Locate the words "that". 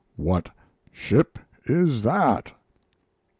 2.01-2.51